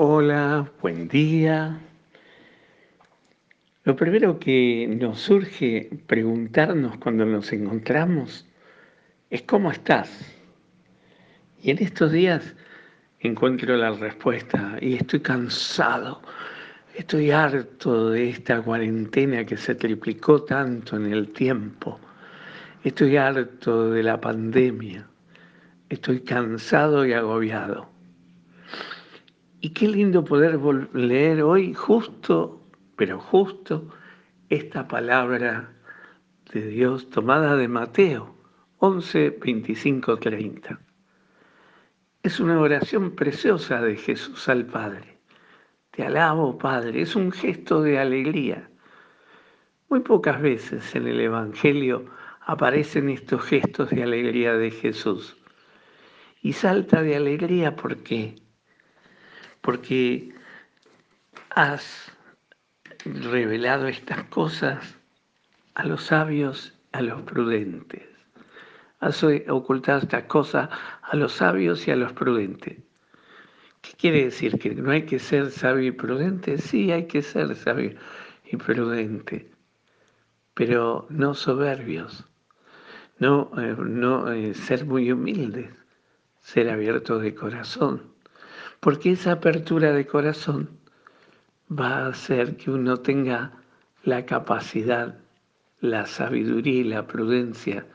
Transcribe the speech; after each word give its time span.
Hola, 0.00 0.70
buen 0.80 1.08
día. 1.08 1.76
Lo 3.82 3.96
primero 3.96 4.38
que 4.38 4.86
nos 4.86 5.18
surge 5.18 5.90
preguntarnos 6.06 6.98
cuando 6.98 7.26
nos 7.26 7.52
encontramos 7.52 8.46
es 9.28 9.42
¿cómo 9.42 9.72
estás? 9.72 10.08
Y 11.60 11.72
en 11.72 11.82
estos 11.82 12.12
días 12.12 12.54
encuentro 13.18 13.76
la 13.76 13.90
respuesta 13.90 14.78
y 14.80 14.94
estoy 14.94 15.18
cansado, 15.18 16.22
estoy 16.94 17.32
harto 17.32 18.10
de 18.10 18.30
esta 18.30 18.62
cuarentena 18.62 19.44
que 19.44 19.56
se 19.56 19.74
triplicó 19.74 20.44
tanto 20.44 20.94
en 20.94 21.12
el 21.12 21.32
tiempo, 21.32 21.98
estoy 22.84 23.16
harto 23.16 23.90
de 23.90 24.04
la 24.04 24.20
pandemia, 24.20 25.08
estoy 25.88 26.20
cansado 26.20 27.04
y 27.04 27.14
agobiado. 27.14 27.97
Y 29.60 29.70
qué 29.70 29.88
lindo 29.88 30.24
poder 30.24 30.60
leer 30.94 31.42
hoy 31.42 31.74
justo, 31.74 32.62
pero 32.94 33.18
justo, 33.18 33.88
esta 34.48 34.86
palabra 34.86 35.72
de 36.52 36.68
Dios 36.68 37.10
tomada 37.10 37.56
de 37.56 37.66
Mateo 37.66 38.36
11, 38.78 39.30
25, 39.30 40.16
30. 40.18 40.80
Es 42.22 42.38
una 42.38 42.60
oración 42.60 43.16
preciosa 43.16 43.82
de 43.82 43.96
Jesús 43.96 44.48
al 44.48 44.64
Padre. 44.64 45.18
Te 45.90 46.04
alabo, 46.04 46.56
Padre. 46.56 47.02
Es 47.02 47.16
un 47.16 47.32
gesto 47.32 47.82
de 47.82 47.98
alegría. 47.98 48.70
Muy 49.88 50.00
pocas 50.00 50.40
veces 50.40 50.94
en 50.94 51.08
el 51.08 51.18
Evangelio 51.18 52.04
aparecen 52.42 53.08
estos 53.08 53.42
gestos 53.42 53.90
de 53.90 54.04
alegría 54.04 54.52
de 54.52 54.70
Jesús. 54.70 55.36
Y 56.42 56.52
salta 56.52 57.02
de 57.02 57.16
alegría 57.16 57.74
porque 57.74 58.36
porque 59.68 60.32
has 61.50 62.10
revelado 63.04 63.86
estas 63.86 64.24
cosas 64.28 64.98
a 65.74 65.84
los 65.84 66.04
sabios, 66.04 66.72
a 66.92 67.02
los 67.02 67.20
prudentes. 67.20 68.08
Has 68.98 69.22
ocultado 69.22 69.98
estas 69.98 70.22
cosas 70.22 70.70
a 71.02 71.14
los 71.16 71.34
sabios 71.34 71.86
y 71.86 71.90
a 71.90 71.96
los 71.96 72.14
prudentes. 72.14 72.78
¿Qué 73.82 73.92
quiere 73.98 74.24
decir? 74.24 74.58
¿Que 74.58 74.74
no 74.74 74.90
hay 74.90 75.02
que 75.02 75.18
ser 75.18 75.50
sabio 75.50 75.88
y 75.88 75.92
prudente? 75.92 76.56
Sí, 76.56 76.90
hay 76.90 77.06
que 77.06 77.20
ser 77.20 77.54
sabio 77.54 77.92
y 78.50 78.56
prudente, 78.56 79.50
pero 80.54 81.06
no 81.10 81.34
soberbios, 81.34 82.24
no, 83.18 83.50
eh, 83.58 83.76
no 83.78 84.32
eh, 84.32 84.54
ser 84.54 84.86
muy 84.86 85.12
humildes, 85.12 85.68
ser 86.40 86.70
abiertos 86.70 87.20
de 87.20 87.34
corazón 87.34 88.16
porque 88.80 89.12
esa 89.12 89.32
apertura 89.32 89.92
de 89.92 90.06
corazón 90.06 90.70
va 91.70 91.98
a 91.98 92.08
hacer 92.08 92.56
que 92.56 92.70
uno 92.70 92.98
tenga 92.98 93.52
la 94.04 94.24
capacidad, 94.24 95.18
la 95.80 96.06
sabiduría 96.06 96.80
y 96.80 96.84
la 96.84 97.06
prudencia 97.06 97.86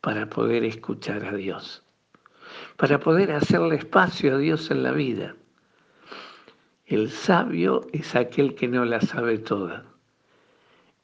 para 0.00 0.28
poder 0.28 0.64
escuchar 0.64 1.24
a 1.24 1.34
Dios, 1.34 1.82
para 2.76 2.98
poder 2.98 3.32
hacerle 3.32 3.76
espacio 3.76 4.34
a 4.34 4.38
Dios 4.38 4.70
en 4.70 4.82
la 4.82 4.92
vida. 4.92 5.36
El 6.86 7.10
sabio 7.10 7.86
es 7.92 8.16
aquel 8.16 8.54
que 8.54 8.66
no 8.66 8.84
la 8.84 9.00
sabe 9.00 9.38
toda. 9.38 9.84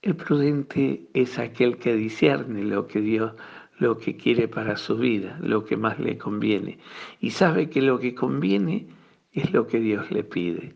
El 0.00 0.16
prudente 0.16 1.08
es 1.12 1.38
aquel 1.38 1.78
que 1.78 1.94
discierne 1.94 2.62
lo 2.62 2.86
que 2.86 3.00
Dios 3.00 3.32
lo 3.78 3.98
que 3.98 4.16
quiere 4.16 4.48
para 4.48 4.76
su 4.76 4.96
vida, 4.96 5.38
lo 5.40 5.64
que 5.64 5.76
más 5.76 5.98
le 5.98 6.16
conviene. 6.16 6.78
Y 7.20 7.30
sabe 7.30 7.68
que 7.68 7.82
lo 7.82 7.98
que 7.98 8.14
conviene 8.14 8.86
es 9.32 9.52
lo 9.52 9.66
que 9.66 9.80
Dios 9.80 10.10
le 10.10 10.24
pide. 10.24 10.74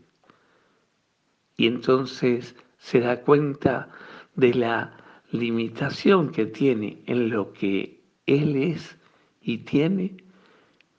Y 1.57 1.67
entonces 1.67 2.55
se 2.77 2.99
da 2.99 3.21
cuenta 3.21 3.89
de 4.35 4.53
la 4.53 4.97
limitación 5.31 6.31
que 6.31 6.45
tiene 6.45 7.01
en 7.05 7.29
lo 7.29 7.53
que 7.53 8.01
Él 8.25 8.55
es 8.55 8.97
y 9.41 9.59
tiene 9.59 10.17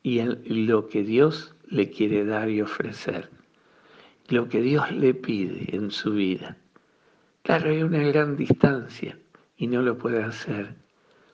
y 0.03 0.21
en 0.21 0.67
lo 0.67 0.88
que 0.88 1.03
Dios 1.03 1.55
le 1.69 1.91
quiere 1.91 2.25
dar 2.25 2.50
y 2.50 2.62
ofrecer, 2.62 3.31
lo 4.28 4.49
que 4.49 4.61
Dios 4.61 4.91
le 4.93 5.15
pide 5.15 5.75
en 5.77 5.91
su 5.91 6.12
vida. 6.12 6.56
Claro, 7.43 7.71
hay 7.71 7.82
una 7.82 8.03
gran 8.03 8.37
distancia 8.37 9.19
y 9.56 9.67
no 9.67 9.82
lo 9.82 9.99
puede 9.99 10.22
hacer 10.22 10.75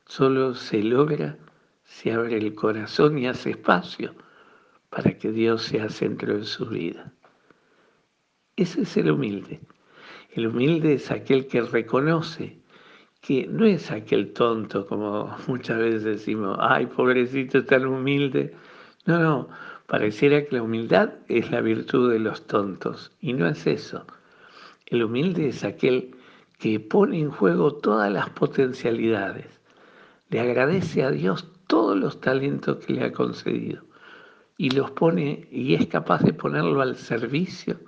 Solo 0.07 0.55
se 0.55 0.85
logra 0.85 1.37
si 1.83 2.11
abre 2.11 2.39
el 2.39 2.55
corazón 2.55 3.19
y 3.19 3.27
hace 3.27 3.51
espacio 3.51 4.15
para 4.89 5.19
que 5.19 5.33
Dios 5.33 5.65
sea 5.65 5.89
centro 5.89 6.39
de 6.39 6.45
su 6.45 6.67
vida. 6.67 7.13
Ese 8.55 8.83
es 8.83 8.97
el 8.97 9.11
humilde. 9.11 9.61
El 10.31 10.47
humilde 10.47 10.95
es 10.95 11.11
aquel 11.11 11.49
que 11.49 11.61
reconoce 11.61 12.61
que 13.21 13.49
no 13.49 13.67
es 13.67 13.91
aquel 13.91 14.33
tonto, 14.33 14.87
como 14.87 15.37
muchas 15.49 15.79
veces 15.79 16.05
decimos, 16.05 16.57
ay, 16.61 16.87
pobrecito, 16.87 17.65
tan 17.65 17.85
humilde. 17.85 18.55
No, 19.07 19.19
no, 19.19 19.49
pareciera 19.87 20.45
que 20.45 20.55
la 20.55 20.63
humildad 20.63 21.15
es 21.27 21.51
la 21.51 21.61
virtud 21.61 22.13
de 22.13 22.21
los 22.21 22.47
tontos, 22.47 23.11
y 23.21 23.33
no 23.33 23.49
es 23.49 23.67
eso. 23.67 24.07
El 24.87 25.03
humilde 25.03 25.49
es 25.49 25.65
aquel 25.65 26.15
que 26.61 26.79
pone 26.79 27.19
en 27.19 27.33
juego 27.33 27.75
todas 27.75 28.11
las 28.13 28.31
potencialidades 28.31 29.56
le 30.29 30.41
agradece 30.41 31.03
a 31.03 31.11
Dios 31.11 31.49
todos 31.67 31.97
los 31.97 32.21
talentos 32.21 32.85
que 32.85 32.95
le 32.95 33.05
ha 33.05 33.13
concedido 33.13 33.85
y 34.57 34.71
los 34.71 34.91
pone 34.93 35.49
y 35.51 35.75
es 35.75 35.87
capaz 35.87 36.23
de 36.23 36.33
ponerlo 36.33 36.81
al 36.81 36.97
servicio 36.97 37.79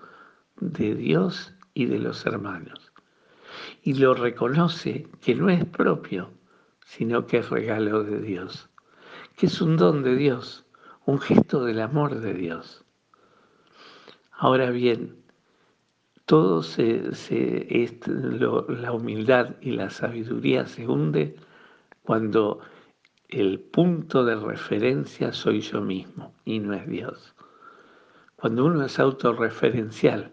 de 0.60 0.94
Dios 0.94 1.54
y 1.74 1.86
de 1.86 1.98
los 1.98 2.26
hermanos. 2.26 2.92
Y 3.82 3.94
lo 3.94 4.14
reconoce 4.14 5.08
que 5.20 5.34
no 5.34 5.48
es 5.48 5.64
propio, 5.64 6.30
sino 6.84 7.26
que 7.26 7.38
es 7.38 7.50
regalo 7.50 8.04
de 8.04 8.20
Dios, 8.20 8.68
que 9.36 9.46
es 9.46 9.60
un 9.60 9.76
don 9.76 10.02
de 10.02 10.16
Dios, 10.16 10.66
un 11.06 11.20
gesto 11.20 11.64
del 11.64 11.80
amor 11.80 12.20
de 12.20 12.34
Dios. 12.34 12.84
Ahora 14.32 14.70
bien, 14.70 15.16
todo 16.26 16.62
se, 16.62 17.14
se 17.14 17.98
la 18.68 18.92
humildad 18.92 19.56
y 19.60 19.70
la 19.70 19.90
sabiduría 19.90 20.66
se 20.66 20.86
hunde 20.86 21.36
cuando 22.08 22.60
el 23.28 23.60
punto 23.60 24.24
de 24.24 24.34
referencia 24.34 25.30
soy 25.34 25.60
yo 25.60 25.82
mismo 25.82 26.32
y 26.46 26.58
no 26.58 26.72
es 26.72 26.88
Dios. 26.88 27.34
Cuando 28.34 28.64
uno 28.64 28.82
es 28.86 28.98
autorreferencial, 28.98 30.32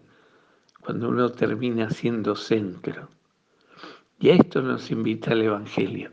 cuando 0.80 1.10
uno 1.10 1.30
termina 1.32 1.90
siendo 1.90 2.34
centro. 2.34 3.10
Y 4.18 4.30
a 4.30 4.36
esto 4.36 4.62
nos 4.62 4.90
invita 4.90 5.32
el 5.32 5.42
Evangelio. 5.42 6.12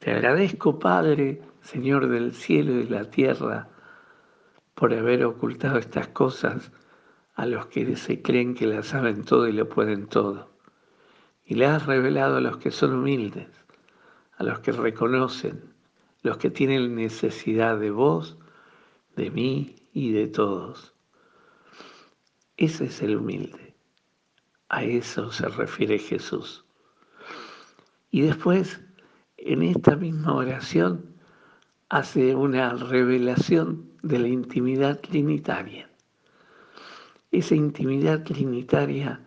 Te 0.00 0.10
agradezco, 0.10 0.78
Padre, 0.78 1.40
Señor 1.62 2.08
del 2.08 2.34
cielo 2.34 2.72
y 2.72 2.84
de 2.84 2.90
la 2.90 3.10
tierra, 3.10 3.70
por 4.74 4.92
haber 4.92 5.24
ocultado 5.24 5.78
estas 5.78 6.08
cosas 6.08 6.72
a 7.36 7.46
los 7.46 7.68
que 7.68 7.96
se 7.96 8.20
creen 8.20 8.54
que 8.54 8.66
las 8.66 8.88
saben 8.88 9.24
todo 9.24 9.48
y 9.48 9.52
lo 9.52 9.66
pueden 9.66 10.08
todo. 10.08 10.50
Y 11.46 11.54
le 11.54 11.64
has 11.64 11.86
revelado 11.86 12.36
a 12.36 12.42
los 12.42 12.58
que 12.58 12.70
son 12.70 12.92
humildes 12.92 13.63
a 14.36 14.44
los 14.44 14.60
que 14.60 14.72
reconocen, 14.72 15.74
los 16.22 16.38
que 16.38 16.50
tienen 16.50 16.94
necesidad 16.94 17.78
de 17.78 17.90
vos, 17.90 18.38
de 19.16 19.30
mí 19.30 19.76
y 19.92 20.12
de 20.12 20.26
todos. 20.26 20.94
Ese 22.56 22.86
es 22.86 23.02
el 23.02 23.16
humilde. 23.16 23.74
A 24.68 24.84
eso 24.84 25.30
se 25.30 25.48
refiere 25.48 25.98
Jesús. 25.98 26.64
Y 28.10 28.22
después, 28.22 28.80
en 29.36 29.62
esta 29.62 29.96
misma 29.96 30.34
oración, 30.34 31.14
hace 31.88 32.34
una 32.34 32.74
revelación 32.74 33.90
de 34.02 34.18
la 34.18 34.28
intimidad 34.28 35.00
trinitaria. 35.00 35.90
Esa 37.30 37.54
intimidad 37.54 38.22
trinitaria 38.22 39.20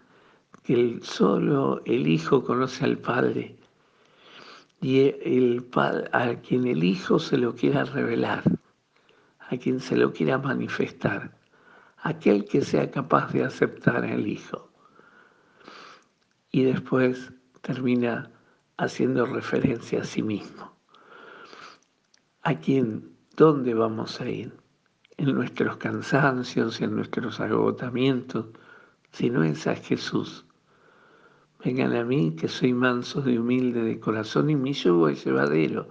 que 0.63 1.00
solo 1.01 1.81
el 1.86 2.07
Hijo 2.07 2.44
conoce 2.44 2.86
al 2.86 2.98
Padre 2.98 3.56
y 4.81 5.00
el, 5.24 5.69
a 6.12 6.35
quien 6.35 6.68
el 6.68 6.83
Hijo 6.83 7.19
se 7.19 7.38
lo 7.38 7.56
quiera 7.56 7.83
revelar, 7.83 8.44
a 9.39 9.57
quien 9.57 9.79
se 9.79 9.95
lo 9.95 10.13
quiera 10.13 10.38
manifestar, 10.38 11.38
aquel 11.97 12.45
que 12.45 12.62
sea 12.62 12.91
capaz 12.91 13.31
de 13.33 13.44
aceptar 13.44 14.06
al 14.06 14.27
Hijo. 14.27 14.69
Y 16.51 16.63
después 16.63 17.31
termina 17.62 18.31
haciendo 18.77 19.25
referencia 19.25 20.01
a 20.01 20.06
sí 20.06 20.21
mismo. 20.21 20.75
¿A 22.44 22.56
quién? 22.56 23.15
¿Dónde 23.35 23.74
vamos 23.74 24.21
a 24.21 24.29
ir? 24.29 24.53
En 25.18 25.33
nuestros 25.33 25.77
cansancios, 25.77 26.79
en 26.81 26.95
nuestros 26.95 27.39
agotamientos, 27.39 28.45
si 29.12 29.29
no 29.29 29.44
es 29.44 29.65
a 29.68 29.75
Jesús 29.75 30.46
Vengan 31.63 31.95
a 31.95 32.04
mí, 32.04 32.36
que 32.36 32.48
soy 32.48 32.74
manso 32.74 33.27
y 33.27 33.38
humilde 33.38 33.81
de 33.81 34.00
corazón, 34.00 34.50
y 34.50 34.56
mi 34.56 34.74
yugo 34.74 35.09
es 35.09 35.25
llevadero, 35.25 35.89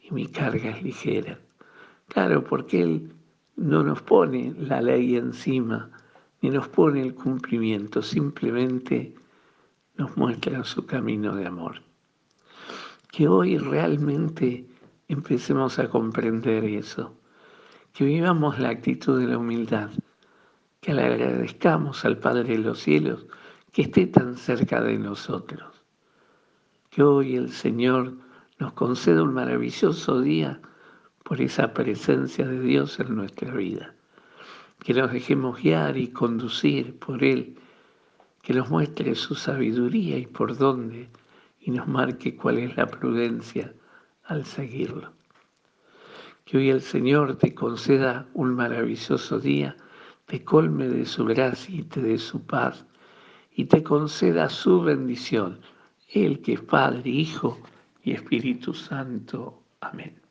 y 0.00 0.12
mi 0.12 0.26
carga 0.26 0.70
es 0.70 0.82
ligera. 0.82 1.38
Claro, 2.08 2.44
porque 2.44 2.82
Él 2.82 3.12
no 3.56 3.82
nos 3.82 4.02
pone 4.02 4.54
la 4.58 4.82
ley 4.82 5.16
encima, 5.16 5.90
ni 6.42 6.50
nos 6.50 6.68
pone 6.68 7.00
el 7.00 7.14
cumplimiento, 7.14 8.02
simplemente 8.02 9.14
nos 9.96 10.16
muestra 10.16 10.64
su 10.64 10.84
camino 10.84 11.34
de 11.36 11.46
amor. 11.46 11.80
Que 13.12 13.28
hoy 13.28 13.56
realmente 13.56 14.66
empecemos 15.06 15.78
a 15.78 15.88
comprender 15.88 16.64
eso, 16.64 17.16
que 17.92 18.04
vivamos 18.04 18.58
la 18.58 18.70
actitud 18.70 19.20
de 19.20 19.28
la 19.28 19.38
humildad, 19.38 19.90
que 20.80 20.92
le 20.92 21.02
agradezcamos 21.02 22.04
al 22.04 22.18
Padre 22.18 22.56
de 22.56 22.58
los 22.58 22.80
cielos 22.80 23.26
que 23.74 23.82
esté 23.82 24.06
tan 24.06 24.36
cerca 24.36 24.80
de 24.80 24.96
nosotros. 24.96 25.82
Que 26.90 27.02
hoy 27.02 27.34
el 27.34 27.50
Señor 27.50 28.16
nos 28.60 28.72
conceda 28.74 29.24
un 29.24 29.34
maravilloso 29.34 30.20
día 30.20 30.60
por 31.24 31.40
esa 31.40 31.74
presencia 31.74 32.46
de 32.46 32.60
Dios 32.60 33.00
en 33.00 33.16
nuestra 33.16 33.52
vida. 33.52 33.92
Que 34.78 34.94
nos 34.94 35.10
dejemos 35.10 35.60
guiar 35.60 35.96
y 35.98 36.06
conducir 36.06 36.96
por 37.00 37.24
Él, 37.24 37.58
que 38.42 38.54
nos 38.54 38.70
muestre 38.70 39.12
su 39.16 39.34
sabiduría 39.34 40.18
y 40.18 40.26
por 40.26 40.56
dónde, 40.56 41.08
y 41.58 41.72
nos 41.72 41.88
marque 41.88 42.36
cuál 42.36 42.58
es 42.58 42.76
la 42.76 42.86
prudencia 42.86 43.74
al 44.22 44.46
seguirlo. 44.46 45.12
Que 46.44 46.58
hoy 46.58 46.70
el 46.70 46.80
Señor 46.80 47.38
te 47.38 47.56
conceda 47.56 48.28
un 48.34 48.54
maravilloso 48.54 49.40
día, 49.40 49.76
te 50.26 50.44
colme 50.44 50.86
de 50.88 51.06
su 51.06 51.24
gracia 51.24 51.74
y 51.74 51.82
te 51.82 52.00
dé 52.00 52.18
su 52.18 52.46
paz, 52.46 52.86
y 53.54 53.66
te 53.66 53.82
conceda 53.82 54.48
su 54.48 54.82
bendición, 54.82 55.60
Él 56.08 56.40
que 56.42 56.54
es 56.54 56.60
Padre, 56.60 57.10
Hijo 57.10 57.58
y 58.02 58.12
Espíritu 58.12 58.74
Santo. 58.74 59.62
Amén. 59.80 60.23